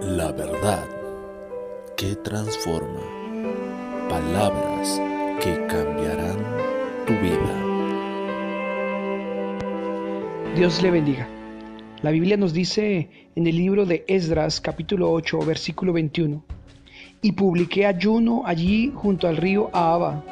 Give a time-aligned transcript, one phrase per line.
[0.00, 0.86] La verdad
[1.96, 3.00] que transforma.
[4.08, 5.02] Palabras
[5.40, 6.36] que cambiarán
[7.04, 7.54] tu vida.
[10.54, 11.28] Dios le bendiga.
[12.02, 16.44] La Biblia nos dice en el libro de Esdras capítulo 8 versículo 21.
[17.20, 20.24] Y publiqué ayuno allí junto al río Ahaba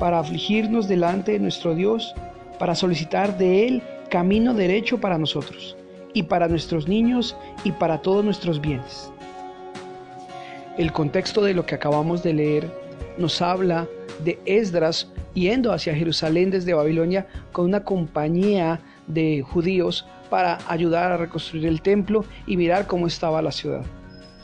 [0.00, 2.14] para afligirnos delante de nuestro Dios,
[2.58, 5.76] para solicitar de Él camino derecho para nosotros
[6.14, 9.10] y para nuestros niños y para todos nuestros bienes.
[10.78, 12.70] El contexto de lo que acabamos de leer
[13.18, 13.86] nos habla
[14.24, 21.16] de Esdras yendo hacia Jerusalén desde Babilonia con una compañía de judíos para ayudar a
[21.16, 23.84] reconstruir el templo y mirar cómo estaba la ciudad.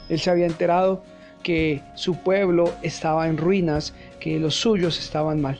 [0.08, 1.02] Él se había enterado
[1.42, 5.58] que su pueblo estaba en ruinas, que los suyos estaban mal.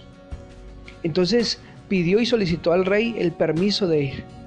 [1.02, 4.39] Entonces pidió y solicitó al rey el permiso de ir.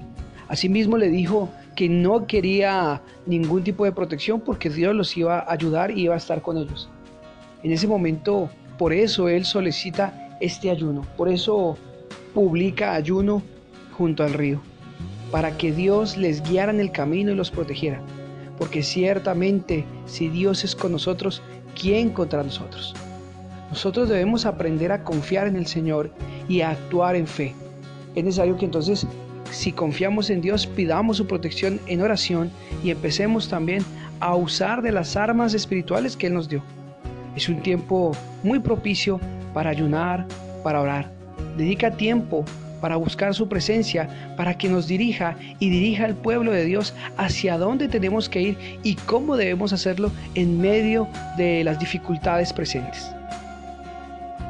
[0.54, 5.52] Asimismo le dijo que no quería ningún tipo de protección porque Dios los iba a
[5.52, 6.92] ayudar y iba a estar con ellos.
[7.64, 11.76] En ese momento, por eso él solicita este ayuno, por eso
[12.36, 13.42] publica ayuno
[13.98, 14.62] junto al río,
[15.32, 18.00] para que Dios les guiara en el camino y los protegiera.
[18.60, 21.42] Porque ciertamente si Dios es con nosotros,
[21.74, 22.94] ¿quién contra nosotros?
[23.72, 26.12] Nosotros debemos aprender a confiar en el Señor
[26.48, 27.56] y a actuar en fe.
[28.14, 29.08] Es necesario que entonces
[29.54, 32.52] si confiamos en Dios, pidamos su protección en oración
[32.84, 33.84] y empecemos también
[34.20, 36.64] a usar de las armas espirituales que Él nos dio.
[37.36, 38.12] Es un tiempo
[38.44, 39.20] muy propicio
[39.54, 40.28] para ayunar,
[40.64, 41.12] para orar.
[41.58, 42.44] Dedica tiempo
[42.82, 47.58] para buscar su presencia, para que nos dirija y dirija al pueblo de Dios hacia
[47.58, 53.10] dónde tenemos que ir y cómo debemos hacerlo en medio de las dificultades presentes.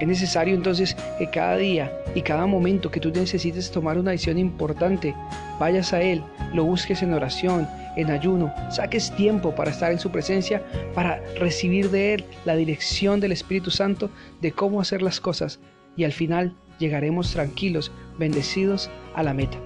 [0.04, 4.38] Es necesario entonces que cada día y cada momento que tú necesites tomar una decisión
[4.38, 5.16] importante,
[5.62, 6.22] vayas a Él,
[6.54, 10.62] lo busques en oración, en ayuno, saques tiempo para estar en su presencia,
[10.94, 14.09] para recibir de Él la dirección del Espíritu Santo
[14.41, 15.62] de cómo hacer las cosas
[15.96, 17.90] y al final llegaremos tranquilos,
[18.20, 19.58] bendecidos a la meta.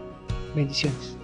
[0.56, 1.18] Bendiciones.